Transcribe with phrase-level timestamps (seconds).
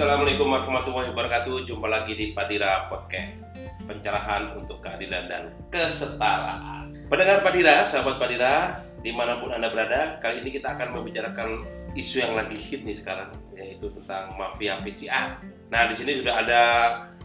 [0.00, 1.68] Assalamualaikum warahmatullahi wabarakatuh.
[1.68, 3.36] Jumpa lagi di Padira Podcast.
[3.84, 6.96] Pencerahan untuk keadilan dan kesetaraan.
[7.12, 12.16] Pendengar Padira, sahabat Padira, di mana pun Anda berada, kali ini kita akan membicarakan isu
[12.16, 15.36] yang lagi hit nih sekarang, yaitu tentang mafia PCR.
[15.68, 16.62] Nah, di sini sudah ada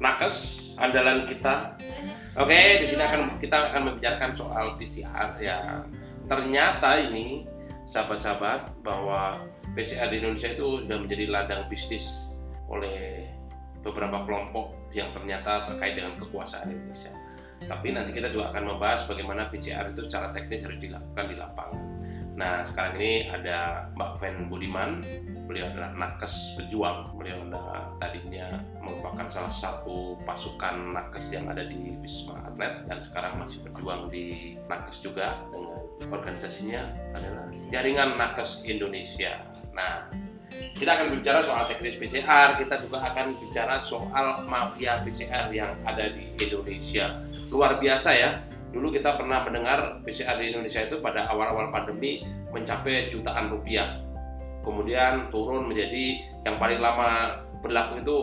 [0.04, 0.36] nakes
[0.76, 1.80] andalan kita.
[2.36, 5.88] Oke, di sini akan kita akan membicarakan soal PCR ya.
[6.28, 7.48] Ternyata ini
[7.96, 9.48] sahabat-sahabat bahwa
[9.80, 12.04] PCR di Indonesia itu sudah menjadi ladang bisnis
[12.70, 13.30] oleh
[13.86, 17.14] beberapa kelompok yang ternyata terkait dengan kekuasaan Indonesia.
[17.66, 21.82] Tapi nanti kita juga akan membahas bagaimana PCR itu secara teknis harus dilakukan di lapangan.
[22.36, 25.00] Nah, sekarang ini ada Mbak Fen Budiman,
[25.48, 28.52] beliau adalah nakes pejuang, beliau adalah tadinya
[28.84, 34.60] merupakan salah satu pasukan nakes yang ada di Wisma Atlet dan sekarang masih berjuang di
[34.68, 35.80] nakes juga dengan
[36.12, 36.82] organisasinya
[37.16, 39.40] adalah Jaringan Nakes Indonesia.
[39.72, 40.12] Nah,
[40.52, 46.12] kita akan bicara soal teknis PCR, kita juga akan bicara soal mafia PCR yang ada
[46.12, 47.24] di Indonesia.
[47.50, 48.32] Luar biasa ya.
[48.76, 54.04] Dulu kita pernah mendengar PCR di Indonesia itu pada awal-awal pandemi mencapai jutaan rupiah.
[54.68, 58.18] Kemudian turun menjadi yang paling lama berlaku itu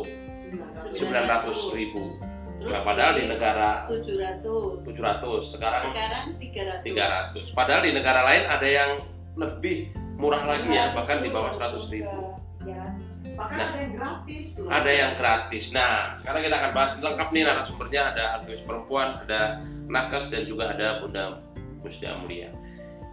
[1.00, 2.20] 900 ribu.
[2.62, 7.58] Nah, padahal di negara 700 700, sekarang sekarang 300 300.
[7.58, 8.90] Padahal di negara lain ada yang
[9.34, 9.90] lebih
[10.20, 12.36] murah lagi ya, bahkan di bawah 100 ribu.
[12.62, 12.94] ya
[13.36, 14.70] bahkan Nah.
[14.70, 15.64] ada yang gratis.
[15.72, 19.40] Nah, sekarang kita akan bahas lengkap nih narasumbernya ada aktivis perempuan, ada
[19.88, 21.40] nakes dan juga ada Bunda
[21.80, 22.50] Musda Mulia.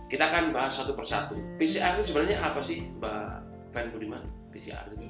[0.10, 1.38] Kita akan bahas satu persatu.
[1.62, 3.30] PCR itu sebenarnya apa sih, Mbak
[3.78, 4.24] Fen Budiman?
[4.50, 5.06] PCR itu?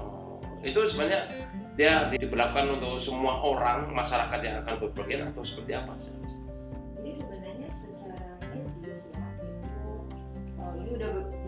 [0.00, 1.28] Oh, itu sebenarnya
[1.76, 5.92] dia diberlakukan untuk semua orang masyarakat yang akan berpergian atau seperti apa?
[6.00, 6.11] jadi
[11.00, 11.41] oh,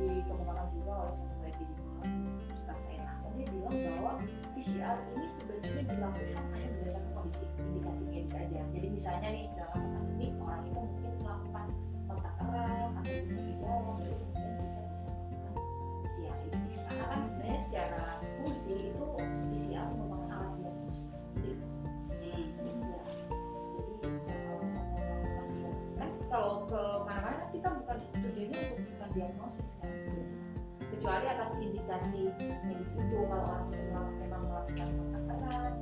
[32.13, 35.75] medis itu kalau orang melakukan- memang melakukan kontak erat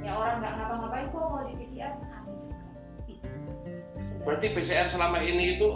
[0.00, 1.94] ya orang nggak ngapa-ngapain kok mau di PCR
[4.26, 5.68] Berarti PCR selama ini itu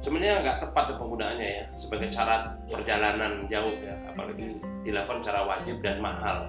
[0.00, 6.00] sebenarnya nggak tepat penggunaannya ya sebagai syarat perjalanan jauh ya, apalagi dilakukan secara wajib dan
[6.00, 6.48] mahal.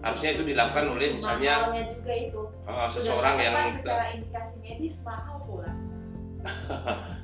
[0.00, 2.42] Harusnya itu dilakukan oleh misalnya juga itu.
[2.64, 5.68] Uh, seseorang yang indikasi medis mahal pula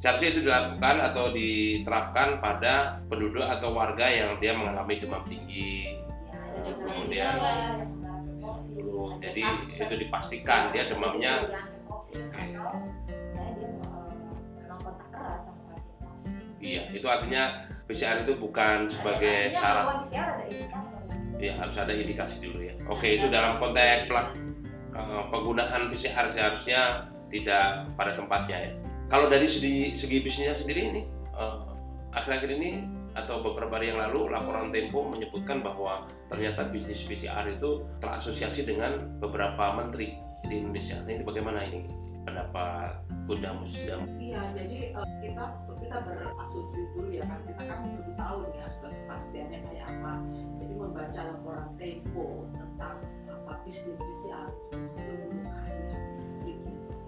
[0.00, 6.00] seharusnya itu dilakukan atau diterapkan pada penduduk atau warga yang dia mengalami demam tinggi.
[6.60, 7.36] ya yang Kemudian,
[9.20, 9.44] Jadi
[9.76, 11.44] itu dipastikan dia demamnya
[12.16, 12.64] eh, pasien
[16.60, 21.00] iya itu artinya PCR itu bukan sebagai Artinya syarat bahwa PCR ada indikator
[21.40, 22.74] ya harus ada indikasi dulu ya.
[22.88, 26.80] Oke itu dalam konteks eh, penggunaan PCR seharusnya
[27.30, 28.72] tidak pada tempatnya ya.
[29.10, 31.02] Kalau dari segi, segi bisnisnya sendiri ini
[31.34, 31.56] eh,
[32.14, 32.86] akhir-akhir ini
[33.18, 39.02] atau beberapa hari yang lalu laporan Tempo menyebutkan bahwa ternyata bisnis PCR itu terasosiasi dengan
[39.18, 40.14] beberapa menteri
[40.46, 41.02] di Indonesia.
[41.02, 41.90] Nah, Ini bagaimana ini
[42.22, 44.06] pendapat Bunda Musdam?
[44.14, 45.44] Iya, jadi eh, kita
[45.82, 50.12] kita berasumsi dulu ya kan kita kan belum tahu aspek kepastiannya kayak apa.
[50.62, 54.48] Jadi membaca laporan Tempo tentang apa bisnis PCR
[54.78, 55.14] itu.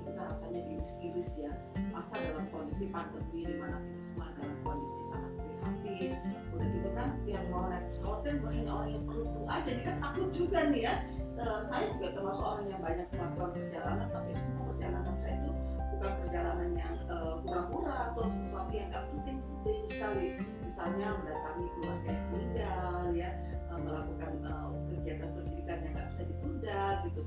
[0.03, 1.55] Kita rasanya diiris-iris ya.
[2.53, 6.11] Kondisi pandemi di mana kita semua dalam kondisi sangat prihatin.
[6.53, 9.65] Udah gitu kan yang mau naik pesawat kan banyak orang yang perlu aja.
[9.65, 10.95] Jadi kan takut juga nih ya.
[11.33, 15.51] Eh, saya juga termasuk orang yang banyak melakukan perjalanan, tapi semua perjalanan saya itu
[16.03, 20.29] bukan perjalanan yang eh, pura-pura atau sesuatu yang nggak penting penting sekali
[20.67, 23.31] misalnya mendatangi keluarga yang meninggal ya
[23.71, 27.23] eh, melakukan eh, kegiatan pendidikan yang nggak bisa ditunda gitu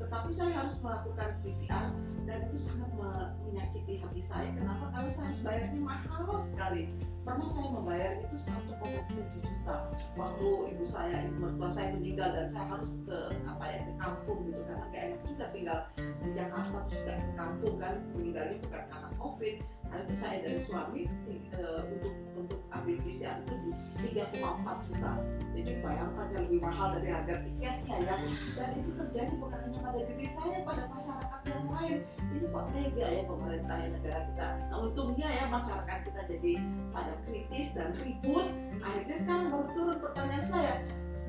[0.00, 1.86] tetapi saya harus melakukan PCR
[2.24, 4.48] dan itu sangat me- menyakiti hati saya.
[4.56, 4.84] Kenapa?
[4.94, 6.82] Karena saya bayarnya mahal sekali
[7.24, 9.76] pernah saya membayar itu 1,7 juta
[10.16, 14.60] waktu ibu saya mertua saya meninggal dan saya harus ke apa ya ke kampung gitu
[14.64, 19.56] karena kayak enak juga tinggal di Jakarta terus ke kampung kan meninggalnya bukan karena covid
[19.90, 23.70] itu saya dan suami eh, untuk untuk ambil PCR itu di
[24.14, 25.12] 3,4 juta.
[25.52, 28.16] Jadi bayangkan yang lebih mahal dari harga tiketnya ya.
[28.54, 31.98] Dan itu terjadi bukan hanya pada diri saya, pada masyarakat yang lain.
[32.30, 34.48] Ini kok tega ya pemerintah negara kita.
[34.70, 36.52] Nah untungnya ya masyarakat kita jadi
[37.26, 38.46] kritis dan ribut.
[38.80, 40.74] Akhirnya sekarang baru turun pertanyaan saya,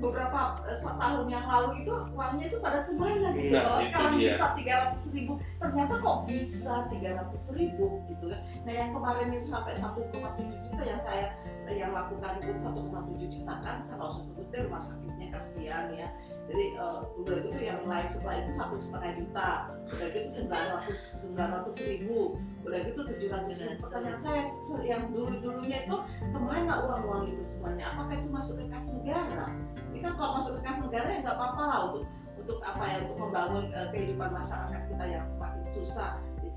[0.01, 4.33] beberapa eh, tahun yang lalu itu uangnya itu pada kembali lagi Nah, itu sekarang dia.
[4.33, 9.27] bisa tiga ratus ribu ternyata kok bisa tiga ratus ribu gitu kan nah yang kemarin
[9.29, 11.27] itu sampai 1,7 juta yang saya
[11.75, 13.77] yang lakukan itu 1,7 juta kan?
[13.89, 16.07] Kalau saya sebutnya rumah sakitnya kasihan ya.
[16.51, 19.49] Jadi eh, udah gitu yang lain setelah itu satu setengah juta.
[19.91, 22.19] Udah gitu sembilan ratus sembilan ratus ribu.
[22.67, 23.75] Udah gitu tujuh ratus ribu.
[23.83, 24.41] Pertanyaan saya
[24.83, 27.85] yang dulu dulunya itu ke mana uang uang itu semuanya?
[27.95, 29.45] Apakah itu masuk ke kas negara?
[29.91, 32.03] Ini kan kalau masuk ke kas negara ya nggak apa-apa lah untuk
[32.41, 36.11] untuk apa ya untuk membangun eh, kehidupan masyarakat kita yang semakin susah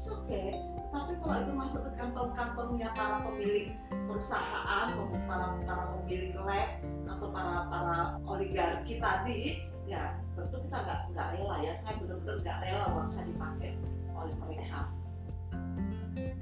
[0.04, 0.60] it's okay.
[0.92, 4.86] Tapi kalau itu masuk ke kantong-kantongnya para pemilik perusahaan
[5.24, 6.68] para para pemilik lab
[7.08, 7.96] atau para para
[8.28, 11.72] oligarki tadi ya tentu kita nggak nggak rela ya.
[11.82, 13.70] Saya benar-benar nggak rela uang saya dipakai
[14.14, 14.80] oleh mereka.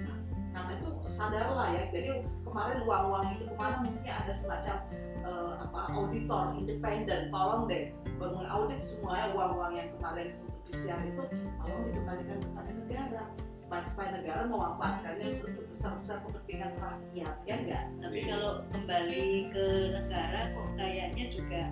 [0.03, 0.17] Nah,
[0.53, 1.83] karena itu sadarlah ya.
[1.95, 2.11] Jadi
[2.43, 4.77] kemarin uang-uang itu ke mana mungkin ada semacam
[5.23, 11.23] eh, apa auditor independen tolong deh mengaudit semua uang-uang yang kemarin untuk PCR itu
[11.59, 13.25] tolong dikembalikan kepada negara
[13.73, 19.67] supaya supaya negara memanfaatkannya untuk besar-besar kepentingan rakyat ya enggak tapi kalau kembali ke
[19.97, 21.63] negara kok kayaknya juga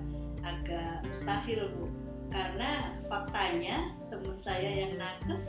[0.41, 1.85] agak mustahil bu.
[2.31, 3.76] Karena faktanya
[4.08, 5.43] teman saya yang nakes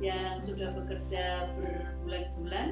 [0.00, 1.24] yang sudah bekerja
[1.60, 2.68] berbulan-bulan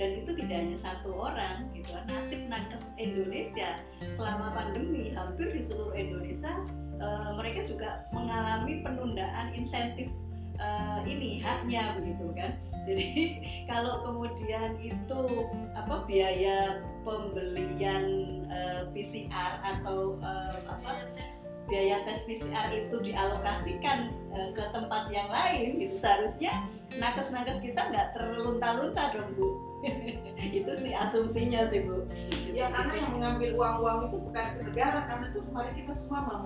[0.00, 1.94] dan itu tidak hanya satu orang gitu.
[2.10, 3.78] Nasib nakes Indonesia
[4.18, 6.52] selama pandemi hampir di seluruh Indonesia
[6.98, 10.10] eh, mereka juga mengalami penundaan insentif
[10.62, 12.54] eh, ini haknya begitu kan?
[12.88, 13.38] Jadi
[13.70, 15.20] kalau kemudian itu
[15.74, 18.04] apa biaya pembelian
[18.46, 21.06] eh, PCR atau eh, apa
[21.70, 22.26] biaya tes.
[22.26, 23.98] PCR itu dialokasikan
[24.34, 26.66] eh, ke tempat yang lain itu seharusnya
[26.98, 29.48] nakes-nakes kita nggak terlunta-lunta dong bu.
[30.58, 32.06] Itu sih asumsinya sih bu.
[32.52, 36.42] Ya karena yang mengambil uang-uang itu bukan negara karena itu kemarin kita semua mem,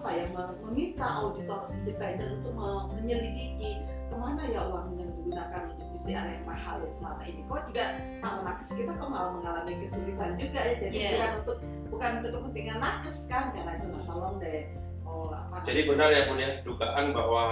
[0.00, 3.70] apa ya mem- meminta auditor independen untuk me- menyelidiki
[4.08, 7.84] ke mana ya uang yang digunakan untuk PCR yang mahal ya selama ini kok juga
[8.24, 11.10] para nakes kita kok malah mengalami kesulitan juga ya jadi Iya.
[11.12, 11.56] bukan untuk
[11.92, 14.60] bukan untuk kepentingan nakes kan karena itu tolong deh
[15.04, 17.42] oh apa Jadi benar ya Bun ya, dugaan bahwa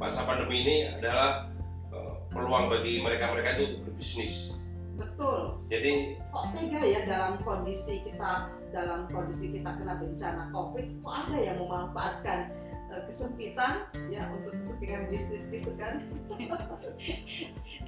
[0.00, 1.52] masa pandemi ini adalah
[1.92, 4.36] eh, peluang bagi mereka-mereka itu untuk berbisnis.
[4.96, 5.90] betul Jadi
[6.32, 11.56] kok tega ya dalam kondisi kita dalam kondisi kita kena bencana covid kok ada yang
[11.58, 12.40] memanfaatkan
[12.90, 16.02] eh, kesempitan ya untuk kepentingan bisnis gitu kan?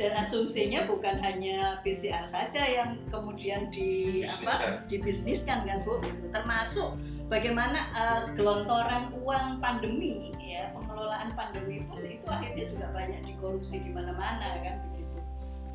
[0.00, 6.00] Dan asumsinya bukan hanya PCR saja yang kemudian di apa dibisniskan kan bu?
[6.30, 6.98] Termasuk
[7.30, 13.90] bagaimana eh, gelontoran uang pandemi ya pengelolaan pandemi pun itu akhirnya juga banyak dikorupsi di
[13.90, 14.76] mana-mana kan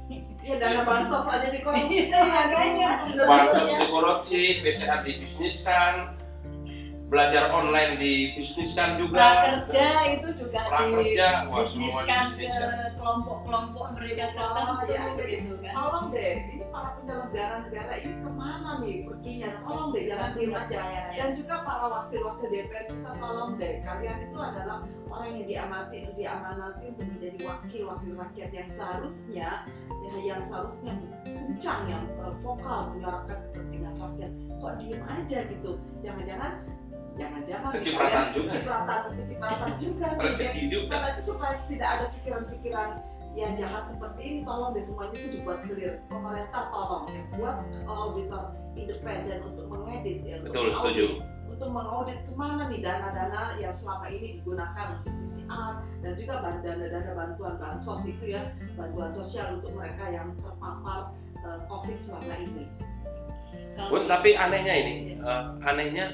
[0.08, 1.48] begitu ya dana bansos aja
[1.92, 2.90] Iya, makanya.
[3.28, 5.94] bansos dikorupsi, PCR dibisniskan,
[7.08, 9.16] belajar online dibisniskan juga.
[9.16, 9.88] prakerja
[10.20, 12.92] itu juga Prakerja, wah, semua dibisniskan ke dibisniskan.
[13.00, 15.74] kelompok-kelompok mereka tertentu ya, begitu kan.
[15.78, 19.50] Tolong deh ini para penyelenggara negara ini ke mana nih perginya?
[19.64, 20.80] Tolong deh jangan diem aja
[21.16, 23.74] dan juga para wakil-wakil DPR kita tolong deh.
[23.88, 24.78] Kalian itu adalah
[25.08, 29.50] orang yang diamati diamanati untuk menjadi wakil-wakil rakyat yang seharusnya
[30.08, 30.94] ya yang seharusnya
[31.24, 34.32] kencang yang eh, vokal menyuarakan kepentingan rakyat.
[34.60, 35.72] Kok diem aja gitu?
[36.04, 36.52] Jangan-jangan
[37.18, 38.52] jangan-jangan Kecipratan juga.
[38.52, 40.24] kecipratan kecipratan juga nih.
[40.24, 40.88] Rezeki juga.
[40.90, 42.90] karena itu supaya tidak ada pikiran-pikiran
[43.34, 47.56] yang jahat seperti ini tolong deh semuanya itu dibuat clear pemerintah tolong ya buat
[47.86, 48.44] auditor
[48.74, 51.06] independen untuk mengedit ya untuk Betul, mengaudit- setuju.
[51.48, 57.12] untuk mengaudit ke mana nih dana-dana yang selama ini digunakan untuk PCR dan juga dana-dana
[57.14, 58.42] bantuan bansos itu ya
[58.74, 61.00] bantuan sosial untuk mereka yang terpapar
[61.38, 62.64] eh, COVID selama ini.
[63.74, 66.06] Kalau- Bun, tapi anehnya ini, eh, anehnya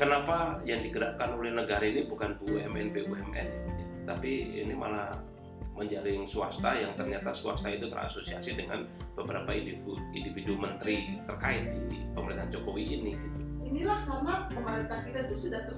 [0.00, 3.48] kenapa yang digerakkan oleh negara ini bukan BUMN BUMN,
[4.08, 5.12] tapi ini malah
[5.76, 12.52] menjaring swasta yang ternyata swasta itu terasosiasi dengan beberapa individu, individu menteri terkait di pemerintahan
[12.52, 13.12] Jokowi ini.
[13.16, 13.38] Gitu.
[13.70, 15.76] Inilah karena pemerintah kita itu sudah ter,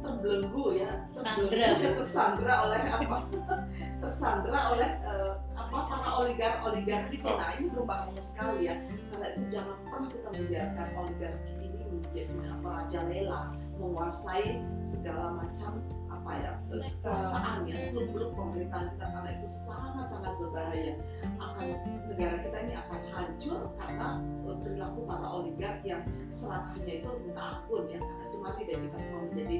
[0.00, 3.16] terbelenggu ya, terbelenggu, tersandra oleh apa?
[4.02, 5.78] tersandra oleh uh, apa?
[5.90, 8.74] Para oligar oligarki nah ini berbahaya sekali ya.
[9.12, 12.68] Karena itu jangan pernah kita membiarkan oligarki ini menjadi apa?
[12.82, 13.42] Rajalela
[13.78, 14.60] menguasai
[14.98, 15.72] segala macam
[16.10, 20.92] apa ya kekuasaan ya seluk pemerintahan kita karena itu sangat sangat berbahaya.
[21.38, 21.66] Akan
[22.10, 24.08] negara kita ini akan hancur karena
[24.44, 26.02] perilaku para oligark yang
[26.42, 29.56] serakahnya itu minta ampun ya karena itu mari deh kita semua menjadi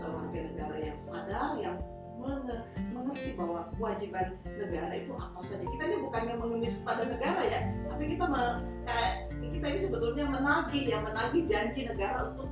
[0.00, 1.76] warga negara yang sadar yang
[2.20, 5.64] menge- mengerti bahwa kewajiban negara itu apa saja.
[5.64, 8.24] Kita ini bukannya mengemis pada negara ya tapi kita
[8.84, 12.48] kayak kita ini sebetulnya menagih ya menagih janji negara untuk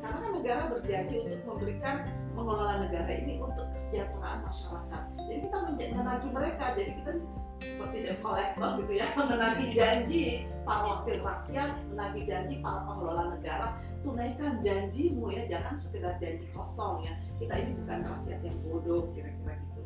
[0.00, 5.02] karena negara berjanji untuk memberikan mengelola negara ini untuk kesejahteraan masyarakat.
[5.18, 5.56] Jadi kita
[5.98, 6.64] menagih mereka.
[6.78, 7.10] Jadi kita
[7.60, 13.68] seperti debt collector gitu ya menagih janji para wakil rakyat menagih janji para pengelola negara.
[14.00, 17.12] Tunaikan janjimu ya jangan sekedar janji kosong ya.
[17.36, 19.80] Kita ini bukan rakyat yang bodoh kira-kira gitu.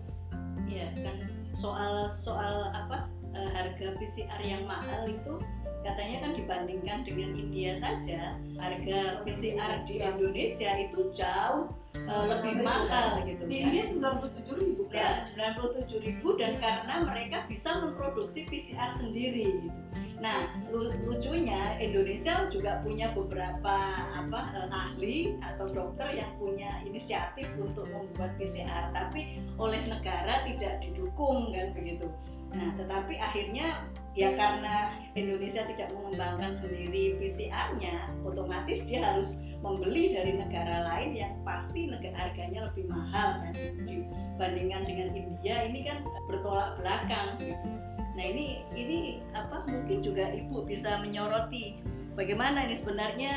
[0.70, 1.16] Iya kan
[1.58, 5.34] soal soal apa eh, harga PCR yang mahal itu
[5.84, 8.20] katanya kan dibandingkan dengan India saja
[8.56, 10.06] harga PCR di Iya.
[10.10, 11.64] Indonesia itu jauh
[11.94, 13.64] eh, lebih mahal gitu di kan.
[13.68, 18.90] India sembilan puluh tujuh ribu kan Ya, 97 ribu dan karena mereka bisa memproduksi PCR
[18.96, 19.46] sendiri.
[19.60, 19.78] gitu.
[20.16, 20.38] Nah,
[20.70, 23.76] lu- lucunya Indonesia juga punya beberapa
[24.14, 30.80] apa eh, ahli atau dokter yang punya inisiatif untuk membuat PCR, tapi oleh negara tidak
[30.80, 32.08] didukung kan begitu.
[32.54, 33.82] Nah, tetapi akhirnya
[34.14, 41.34] ya karena Indonesia tidak mengembangkan sendiri PCR-nya, otomatis dia harus membeli dari negara lain yang
[41.42, 43.54] pasti negara harganya lebih mahal kan
[43.88, 45.98] dibandingkan dengan India ini kan
[46.30, 47.70] bertolak belakang gitu.
[48.14, 48.98] Nah ini ini
[49.34, 51.80] apa mungkin juga ibu bisa menyoroti
[52.14, 53.34] bagaimana ini sebenarnya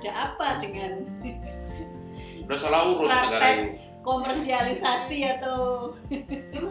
[0.00, 1.06] ada apa dengan
[2.50, 3.54] Udah salah urus negara Praktek.
[3.62, 3.89] ini.
[4.00, 5.92] Komersialisasi atau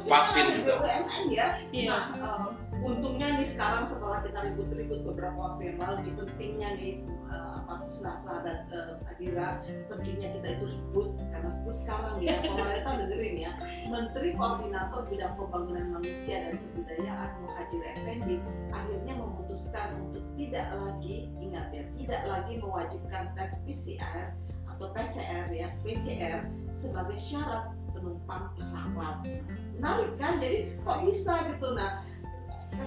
[0.10, 0.74] Vaksin juga juga.
[0.82, 1.90] BUMN ya Iya.
[1.90, 2.48] nah eh,
[2.82, 8.34] untungnya nih sekarang setelah kita ribut-ribut beberapa waktu yang lalu di pentingnya nih eh, apa
[8.42, 9.60] dan uh, Adira
[9.92, 13.52] pentingnya kita itu sebut karena sebut sekarang ya pemerintah dengerin ya
[13.92, 18.36] Menteri Koordinator Bidang Pembangunan Manusia dan Kebudayaan Muhajir Effendi
[18.72, 24.32] akhirnya memutuskan untuk tidak lagi ingat ya tidak lagi mewajibkan tes PCR
[24.80, 26.48] atau PCR ya PCR
[26.80, 29.28] sebagai syarat penumpang pesawat
[29.76, 32.00] menarik kan jadi kok bisa gitu nah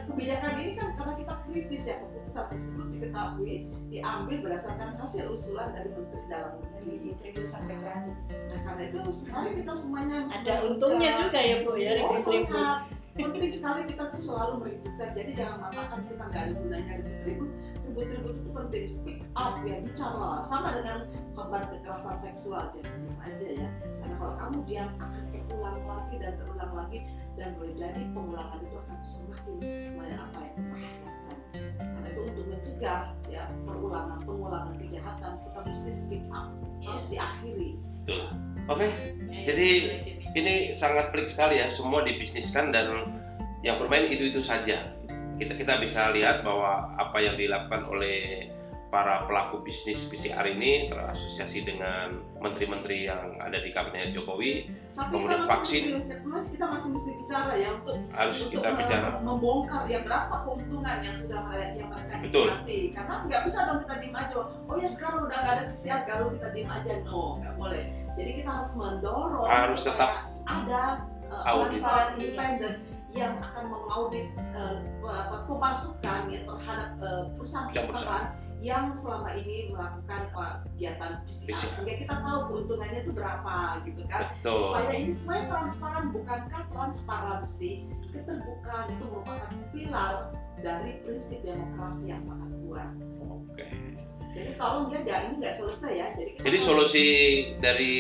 [0.08, 3.54] kebijakan ini kan karena kita kritis ya keputusan tersebut diketahui
[3.92, 8.16] diambil berdasarkan hasil usulan dari Menteri Dalam Negeri Ibu sampai Kreatif.
[8.32, 12.78] Nah karena itu mari kita semuanya ada untungnya juga ya bu ya Oh, sangat.
[13.12, 15.08] Penting sekali kita tuh selalu meributkan.
[15.12, 17.50] Jadi jangan mengatakan kita nggak ada gunanya ribut-ribut.
[17.84, 18.84] Ribut-ribut itu penting.
[18.96, 20.30] Speak up ya, bicara.
[20.48, 20.98] Sama dengan
[21.52, 22.64] korban kekerasan seksual.
[22.72, 23.68] Jadi diam aja ya.
[24.00, 26.98] Karena kalau kamu diam akan terulang lagi dan terulang lagi
[27.36, 29.54] dan boleh jadi pengulangan itu akan semakin
[29.84, 31.36] semakin apa ya membahayakan.
[31.76, 36.48] Karena itu untuk mencegah ya perulangan pengulangan kejahatan kita mesti speak up
[36.88, 37.70] harus diakhiri.
[38.02, 38.24] Betul.
[38.72, 38.86] Oke,
[39.28, 39.68] jadi
[40.32, 43.12] ini sangat pelik sekali ya, semua dibisniskan dan
[43.60, 44.88] yang bermain itu-itu saja.
[45.36, 48.48] Kita kita bisa lihat bahwa apa yang dilakukan oleh
[48.92, 55.48] para pelaku bisnis PCR ini terasosiasi dengan menteri-menteri yang ada di kabinet Jokowi Tapi Kemudian
[55.48, 55.82] kalau vaksin.
[56.52, 59.08] Kita masih mesti bicara ya untuk harus untuk kita bicara.
[59.24, 62.48] membongkar ya berapa keuntungan yang sudah mereka yang mereka Betul.
[62.92, 66.26] karena nggak bisa dong kita diem aja oh ya sekarang udah nggak ada PCR kalau
[66.36, 67.82] kita diem aja no nggak boleh
[68.12, 70.10] jadi kita harus mendorong Harus tetap
[70.44, 70.82] ada
[71.32, 71.80] uh, audit.
[72.20, 72.74] independen
[73.16, 74.76] yang akan mengaudit uh,
[75.08, 81.70] apa, pemasukan ya terhadap uh, perusahaan-perusahaan yang selama ini melakukan uh, kegiatan PCR PCR.
[81.74, 84.62] sehingga kita tahu keuntungannya itu berapa gitu kan Betul.
[84.70, 87.70] supaya ini semuanya transparan bukankah transparansi
[88.14, 90.14] keterbukaan itu merupakan pilar
[90.62, 92.90] dari prinsip demokrasi yang sangat kuat
[93.26, 93.66] Oke.
[94.32, 97.06] jadi tolong ya jangan ini nggak selesai ya jadi Jadi harus- solusi
[97.58, 97.92] dari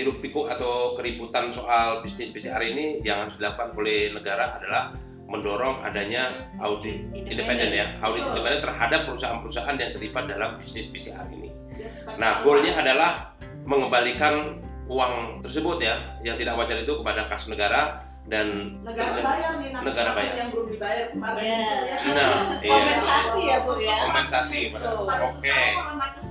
[0.00, 4.96] hiruk pikuk atau keributan soal bisnis PCR ini yang dilakukan oleh negara adalah
[5.26, 11.50] mendorong adanya audit independen ya, audit independen terhadap perusahaan-perusahaan yang terlibat dalam bisnis PCR ini.
[12.16, 13.10] Nah, goalnya adalah
[13.66, 17.82] mengembalikan uang tersebut ya, yang tidak wajar itu kepada kas negara
[18.26, 20.34] dan negara bayar nih Negara bayar.
[20.34, 21.62] yang belum dibayar kemarin Iya.
[21.62, 21.98] itu ya.
[22.10, 22.74] Nah, iya.
[22.74, 23.96] Kompensasi ya, Bu, ya.
[24.02, 24.60] kompensasi.
[25.26, 25.58] Oke.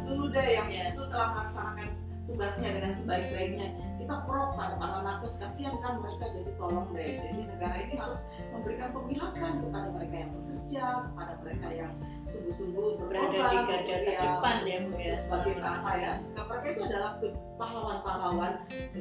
[0.05, 0.83] dulu deh yang Iya.
[0.91, 1.87] itu telah melaksanakan
[2.25, 7.41] tugasnya dengan sebaik-baiknya kita pro pada para nakes kasihan kan mereka jadi tolong deh jadi
[7.47, 8.19] negara ini harus
[8.55, 11.91] memberikan pemihakan kepada mereka yang bekerja kepada mereka yang
[12.25, 14.17] sungguh-sungguh berada di garda gitu ya.
[14.17, 15.15] terdepan ya Bu ya.
[15.21, 17.11] sebagai apa ya Nah, mereka itu adalah
[17.55, 18.53] pahlawan-pahlawan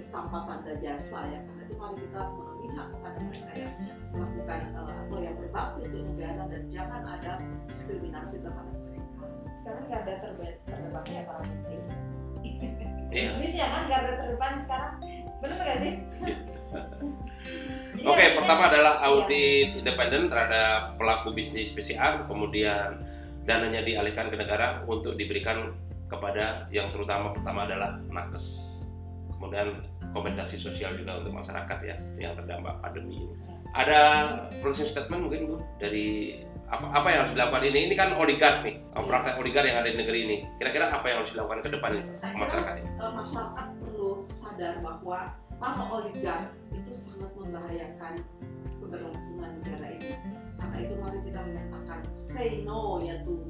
[0.08, 3.72] tanpa tanda jasa ya karena itu mari kita memihak kepada mereka yang
[4.10, 7.32] melakukan eh, atau yang berbakti untuk negara dan jangan ada
[7.68, 9.02] diskriminasi terhadap mereka
[9.56, 11.82] sekarang garda terbe- terdepannya para muslim
[13.14, 13.30] Iya.
[13.30, 14.92] Indonesia kan garda terdepan sekarang
[15.38, 15.94] benar nggak sih
[16.74, 17.06] Jadi
[18.04, 19.06] Oke, harusnya- pertama adalah Iya.
[19.08, 23.00] audit independen terhadap pelaku bisnis PCR, kemudian
[23.48, 25.72] dananya dialihkan ke negara untuk diberikan
[26.08, 28.44] kepada yang terutama pertama adalah nakes.
[29.36, 33.34] Kemudian kompensasi sosial juga untuk masyarakat ya yang terdampak pandemi ini.
[33.74, 34.00] Ada
[34.62, 36.38] closing statement mungkin Bu dari
[36.70, 37.78] apa, apa yang harus dilakukan ini?
[37.90, 40.36] Ini kan oligark nih, praktek oligark yang ada di negeri ini.
[40.62, 42.88] Kira-kira apa yang harus dilakukan ke depan masyarakat ini?
[42.88, 44.10] eh, masyarakat perlu
[44.40, 45.18] sadar bahwa
[45.58, 48.14] para oligark itu sangat membahayakan
[48.82, 50.12] keberlangsungan negara ini.
[50.58, 51.98] Karena itu mari kita menyatakan
[52.34, 53.46] say no ya tuh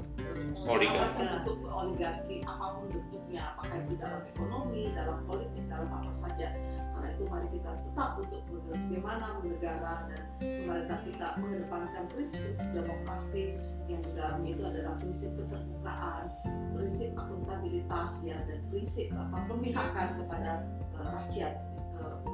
[0.65, 1.21] Oligarki.
[1.45, 6.49] bentuk oligarki apa pun bentuknya apakah itu dalam ekonomi dalam politik dalam apa saja.
[6.95, 13.43] Karena itu mari kita tetap untuk bagaimana negara dan pemerintah kita mengedepankan prinsip demokrasi
[13.85, 16.25] yang di dalamnya itu adalah prinsip keterbukaan
[16.73, 20.51] prinsip akuntabilitas ya dan prinsip apa pemihakan kepada
[20.97, 21.53] eh, rakyat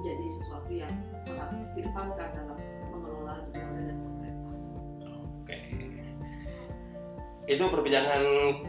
[0.02, 0.94] menjadi sesuatu yang
[1.30, 2.58] sangat dikedepankan dalam
[2.90, 4.56] mengelola negara dan pemerintah.
[5.46, 5.58] Oke.
[7.46, 8.24] Itu perbincangan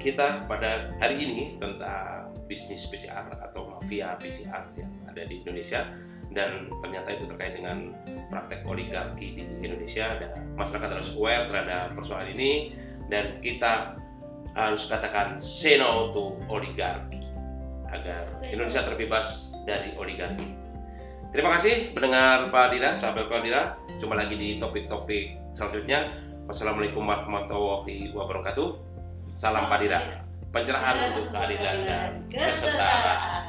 [0.05, 5.89] kita pada hari ini tentang bisnis PCR atau mafia PCR yang ada di Indonesia
[6.37, 7.97] dan ternyata itu terkait dengan
[8.29, 12.77] praktek oligarki di Indonesia dan masyarakat harus aware terhadap persoalan ini
[13.09, 13.97] dan kita
[14.53, 17.25] harus katakan say no to oligarki
[17.89, 20.62] agar Indonesia terbebas dari oligarki.
[21.33, 23.81] Terima kasih pendengar Pak Dira, sahabat Pak Dira.
[24.05, 26.13] Jumpa lagi di topik-topik selanjutnya.
[26.45, 28.69] Wassalamualaikum warahmatullahi wabarakatuh.
[29.41, 30.29] Salam Padira.
[30.53, 33.43] Pencerahan untuk keadilan dan kesetaraan.